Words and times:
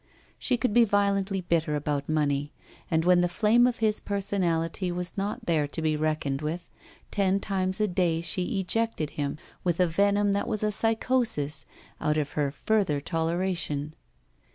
She 0.39 0.57
could 0.57 0.73
be 0.73 0.83
violently 0.83 1.41
bitter 1.41 1.75
about 1.75 2.09
money, 2.09 2.51
and 2.89 3.05
when 3.05 3.21
the 3.21 3.29
flame 3.29 3.67
of 3.67 3.77
his 3.77 3.99
personality 3.99 4.91
was 4.91 5.15
not 5.15 5.45
there 5.45 5.67
to 5.67 5.79
be 5.79 5.95
reckoned 5.95 6.41
with, 6.41 6.71
ten 7.11 7.39
times 7.39 7.79
a 7.79 7.87
day 7.87 8.19
she 8.19 8.59
ejected 8.59 9.11
him, 9.11 9.37
with 9.63 9.79
a 9.79 9.85
venom 9.85 10.33
that 10.33 10.47
was 10.47 10.63
a 10.63 10.71
psychosis, 10.71 11.67
out 11.99 12.17
of 12.17 12.31
her 12.31 12.49
fur 12.49 12.83
ther 12.83 12.99
toleration. 12.99 13.93